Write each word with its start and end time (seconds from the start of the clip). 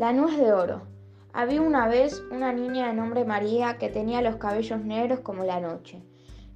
La 0.00 0.14
nuez 0.14 0.38
de 0.38 0.50
oro. 0.50 0.80
Había 1.34 1.60
una 1.60 1.86
vez 1.86 2.22
una 2.30 2.54
niña 2.54 2.86
de 2.86 2.94
nombre 2.94 3.26
María 3.26 3.76
que 3.76 3.90
tenía 3.90 4.22
los 4.22 4.36
cabellos 4.36 4.82
negros 4.82 5.20
como 5.20 5.44
la 5.44 5.60
noche. 5.60 6.02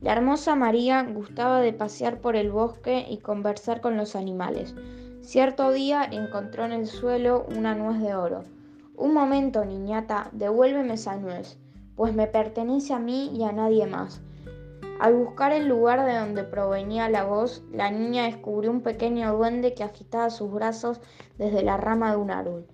La 0.00 0.12
hermosa 0.12 0.54
María 0.56 1.02
gustaba 1.02 1.60
de 1.60 1.74
pasear 1.74 2.22
por 2.22 2.36
el 2.36 2.50
bosque 2.50 3.04
y 3.06 3.18
conversar 3.18 3.82
con 3.82 3.98
los 3.98 4.16
animales. 4.16 4.74
Cierto 5.20 5.72
día 5.72 6.08
encontró 6.10 6.64
en 6.64 6.72
el 6.72 6.86
suelo 6.86 7.44
una 7.54 7.74
nuez 7.74 8.00
de 8.00 8.14
oro. 8.14 8.44
Un 8.96 9.12
momento, 9.12 9.62
niñata, 9.66 10.30
devuélveme 10.32 10.94
esa 10.94 11.16
nuez, 11.16 11.58
pues 11.96 12.14
me 12.14 12.26
pertenece 12.26 12.94
a 12.94 12.98
mí 12.98 13.30
y 13.36 13.44
a 13.44 13.52
nadie 13.52 13.86
más. 13.86 14.22
Al 15.00 15.16
buscar 15.16 15.52
el 15.52 15.68
lugar 15.68 16.06
de 16.06 16.16
donde 16.16 16.44
provenía 16.44 17.10
la 17.10 17.24
voz, 17.24 17.62
la 17.70 17.90
niña 17.90 18.24
descubrió 18.24 18.70
un 18.70 18.80
pequeño 18.80 19.36
duende 19.36 19.74
que 19.74 19.84
agitaba 19.84 20.30
sus 20.30 20.50
brazos 20.50 21.02
desde 21.36 21.62
la 21.62 21.76
rama 21.76 22.12
de 22.12 22.16
un 22.16 22.30
árbol. 22.30 22.66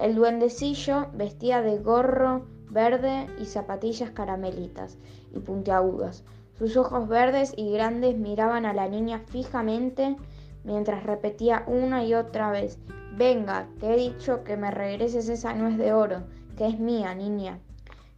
El 0.00 0.14
duendecillo 0.14 1.08
vestía 1.12 1.60
de 1.60 1.78
gorro 1.78 2.46
verde 2.70 3.26
y 3.40 3.46
zapatillas 3.46 4.10
caramelitas 4.10 4.98
y 5.34 5.40
puntiagudas. 5.40 6.24
Sus 6.58 6.76
ojos 6.76 7.08
verdes 7.08 7.52
y 7.56 7.72
grandes 7.72 8.16
miraban 8.16 8.66
a 8.66 8.72
la 8.72 8.88
niña 8.88 9.22
fijamente 9.26 10.16
mientras 10.64 11.04
repetía 11.04 11.64
una 11.66 12.04
y 12.04 12.14
otra 12.14 12.50
vez, 12.50 12.78
Venga, 13.18 13.68
te 13.80 13.92
he 13.92 13.96
dicho 13.96 14.44
que 14.44 14.56
me 14.56 14.70
regreses 14.70 15.28
esa 15.28 15.52
nuez 15.52 15.76
de 15.76 15.92
oro, 15.92 16.22
que 16.56 16.68
es 16.68 16.78
mía, 16.78 17.16
niña. 17.16 17.58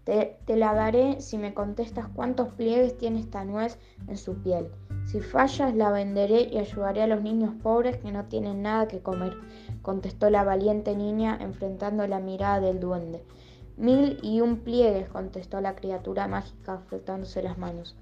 Te, 0.04 0.38
te, 0.44 0.56
la 0.56 0.74
daré 0.74 1.22
si 1.22 1.38
me 1.38 1.54
contestas 1.54 2.06
cuántos 2.08 2.48
pliegues 2.52 2.98
tiene 2.98 3.20
esta 3.20 3.42
nuez 3.44 3.78
en 4.08 4.18
su 4.18 4.42
piel. 4.42 4.70
Si 5.10 5.18
fallas, 5.18 5.74
la 5.74 5.90
venderé 5.90 6.42
y 6.52 6.58
ayudaré 6.58 7.02
a 7.02 7.08
los 7.08 7.20
niños 7.20 7.52
pobres 7.64 7.96
que 7.96 8.12
no 8.12 8.26
tienen 8.26 8.62
nada 8.62 8.86
que 8.86 9.00
comer, 9.00 9.36
contestó 9.82 10.30
la 10.30 10.44
valiente 10.44 10.94
niña 10.94 11.36
enfrentando 11.40 12.06
la 12.06 12.20
mirada 12.20 12.60
del 12.60 12.78
duende. 12.78 13.24
Mil 13.76 14.20
y 14.22 14.40
un 14.40 14.58
pliegues, 14.58 15.08
contestó 15.08 15.60
la 15.60 15.74
criatura 15.74 16.28
mágica 16.28 16.78
frotándose 16.86 17.42
las 17.42 17.58
manos. 17.58 17.96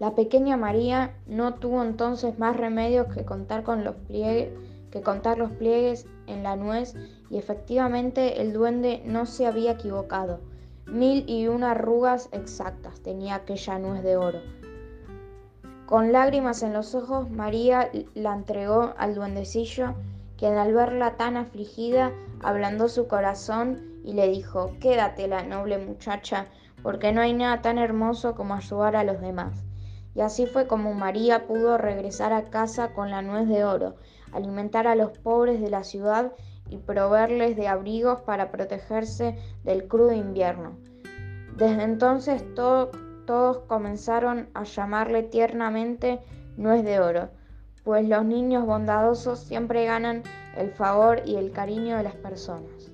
La 0.00 0.16
pequeña 0.16 0.56
María 0.56 1.14
no 1.28 1.54
tuvo 1.54 1.84
entonces 1.84 2.36
más 2.36 2.56
remedio 2.56 3.06
que 3.06 3.24
contar, 3.24 3.62
con 3.62 3.84
los 3.84 3.94
pliegues, 3.94 4.50
que 4.90 5.02
contar 5.02 5.38
los 5.38 5.52
pliegues 5.52 6.08
en 6.26 6.42
la 6.42 6.56
nuez 6.56 6.96
y 7.30 7.38
efectivamente 7.38 8.42
el 8.42 8.52
duende 8.52 9.04
no 9.06 9.24
se 9.24 9.46
había 9.46 9.70
equivocado. 9.70 10.40
Mil 10.88 11.30
y 11.30 11.46
una 11.46 11.70
arrugas 11.70 12.28
exactas 12.32 12.98
tenía 13.02 13.36
aquella 13.36 13.78
nuez 13.78 14.02
de 14.02 14.16
oro. 14.16 14.40
Con 15.86 16.10
lágrimas 16.10 16.64
en 16.64 16.72
los 16.72 16.96
ojos, 16.96 17.30
María 17.30 17.90
la 18.14 18.34
entregó 18.34 18.94
al 18.98 19.14
duendecillo, 19.14 19.94
quien 20.36 20.58
al 20.58 20.74
verla 20.74 21.16
tan 21.16 21.36
afligida 21.36 22.12
ablandó 22.42 22.88
su 22.88 23.06
corazón 23.06 24.00
y 24.04 24.14
le 24.14 24.28
dijo, 24.28 24.72
Quédatela, 24.80 25.44
noble 25.44 25.78
muchacha, 25.78 26.46
porque 26.82 27.12
no 27.12 27.20
hay 27.20 27.34
nada 27.34 27.62
tan 27.62 27.78
hermoso 27.78 28.34
como 28.34 28.54
ayudar 28.54 28.96
a 28.96 29.04
los 29.04 29.20
demás. 29.20 29.64
Y 30.16 30.22
así 30.22 30.46
fue 30.46 30.66
como 30.66 30.92
María 30.92 31.46
pudo 31.46 31.78
regresar 31.78 32.32
a 32.32 32.46
casa 32.46 32.92
con 32.92 33.12
la 33.12 33.22
nuez 33.22 33.46
de 33.46 33.62
oro, 33.64 33.94
alimentar 34.32 34.88
a 34.88 34.96
los 34.96 35.16
pobres 35.18 35.60
de 35.60 35.70
la 35.70 35.84
ciudad 35.84 36.32
y 36.68 36.78
proveerles 36.78 37.54
de 37.54 37.68
abrigos 37.68 38.22
para 38.22 38.50
protegerse 38.50 39.38
del 39.62 39.86
crudo 39.86 40.12
invierno. 40.12 40.76
Desde 41.56 41.84
entonces 41.84 42.44
todos 43.26 43.58
comenzaron 43.66 44.48
a 44.54 44.64
llamarle 44.64 45.22
tiernamente 45.22 46.20
nuez 46.56 46.84
de 46.84 47.00
oro, 47.00 47.28
pues 47.84 48.08
los 48.08 48.24
niños 48.24 48.64
bondadosos 48.64 49.40
siempre 49.40 49.84
ganan 49.84 50.22
el 50.56 50.70
favor 50.70 51.22
y 51.26 51.36
el 51.36 51.52
cariño 51.52 51.96
de 51.98 52.04
las 52.04 52.14
personas. 52.14 52.90